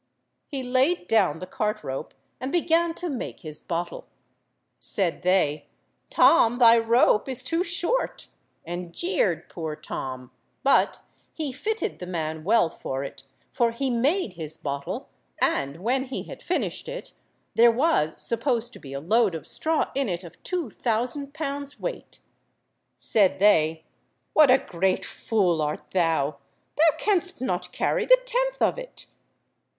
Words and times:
He 0.47 0.63
laid 0.63 1.07
down 1.07 1.37
the 1.37 1.45
cart–rope 1.45 2.15
and 2.39 2.51
began 2.51 2.95
to 2.95 3.07
make 3.07 3.41
his 3.41 3.59
bottle. 3.59 4.07
Said 4.79 5.21
they— 5.21 5.67
"Tom, 6.09 6.57
thy 6.57 6.79
rope 6.79 7.29
is 7.29 7.43
too 7.43 7.63
short," 7.63 8.25
and 8.65 8.95
jeered 8.95 9.47
poor 9.47 9.75
Tom, 9.75 10.31
but 10.63 11.01
he 11.31 11.51
fitted 11.51 11.99
the 11.99 12.07
man 12.07 12.43
well 12.43 12.67
for 12.67 13.03
it, 13.03 13.21
for 13.51 13.69
he 13.73 13.91
made 13.91 14.33
his 14.33 14.57
bottle, 14.57 15.07
and 15.39 15.83
when 15.83 16.05
he 16.05 16.23
had 16.23 16.41
finished 16.41 16.89
it, 16.89 17.13
there 17.53 17.69
was 17.69 18.19
supposed 18.19 18.73
to 18.73 18.79
be 18.79 18.93
a 18.93 18.99
load 18.99 19.35
of 19.35 19.45
straw 19.47 19.91
in 19.93 20.09
it 20.09 20.23
of 20.23 20.41
two 20.41 20.71
thousand 20.71 21.31
pounds 21.31 21.79
weight. 21.79 22.19
Said 22.97 23.37
they— 23.37 23.83
"What 24.33 24.49
a 24.49 24.57
great 24.57 25.05
fool 25.05 25.61
art 25.61 25.91
thou. 25.91 26.39
Thou 26.75 26.97
canst 26.97 27.39
not 27.39 27.71
carry 27.71 28.05
the 28.07 28.19
tenth 28.25 28.63
of 28.63 28.79
it." 28.79 29.05